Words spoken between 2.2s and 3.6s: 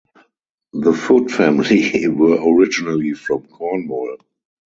originally from